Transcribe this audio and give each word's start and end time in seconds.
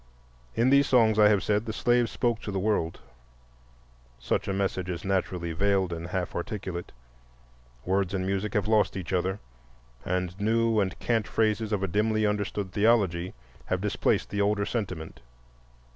In 0.55 0.71
these 0.71 0.87
songs, 0.89 1.19
I 1.19 1.27
have 1.27 1.43
said, 1.43 1.67
the 1.67 1.71
slave 1.73 2.09
spoke 2.09 2.41
to 2.41 2.51
the 2.51 2.57
world. 2.57 3.01
Such 4.17 4.47
a 4.47 4.51
message 4.51 4.89
is 4.89 5.05
naturally 5.05 5.53
veiled 5.53 5.93
and 5.93 6.07
half 6.07 6.33
articulate. 6.33 6.91
Words 7.85 8.15
and 8.15 8.25
music 8.25 8.55
have 8.55 8.67
lost 8.67 8.97
each 8.97 9.13
other 9.13 9.37
and 10.03 10.39
new 10.39 10.79
and 10.79 10.97
cant 10.97 11.27
phrases 11.27 11.71
of 11.71 11.83
a 11.83 11.87
dimly 11.87 12.25
understood 12.25 12.71
theology 12.71 13.35
have 13.65 13.79
displaced 13.79 14.31
the 14.31 14.41
older 14.41 14.65
sentiment. 14.65 15.19